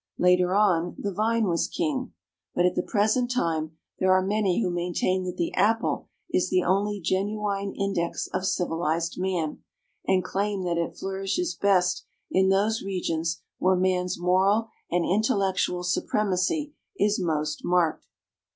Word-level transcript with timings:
Later 0.17 0.55
on, 0.55 0.95
the 0.97 1.13
vine 1.13 1.43
was 1.47 1.67
king, 1.67 2.13
but 2.55 2.65
at 2.65 2.73
the 2.73 2.81
present 2.81 3.29
time 3.29 3.77
there 3.99 4.11
are 4.11 4.25
many 4.25 4.59
who 4.59 4.71
maintain 4.71 5.25
that 5.25 5.37
the 5.37 5.53
Apple 5.53 6.07
is 6.31 6.49
the 6.49 6.63
only 6.63 6.99
genuine 6.99 7.71
index 7.75 8.25
of 8.33 8.43
civilized 8.47 9.19
man, 9.19 9.61
and 10.07 10.23
claim 10.23 10.63
that 10.63 10.79
it 10.79 10.97
flourishes 10.97 11.53
best 11.53 12.03
in 12.31 12.49
those 12.49 12.81
regions 12.81 13.43
where 13.59 13.75
man's 13.75 14.19
moral 14.19 14.69
and 14.89 15.05
intellectual 15.05 15.83
supremacy 15.83 16.73
is 16.97 17.19
most 17.19 17.63
marked. 17.63 18.07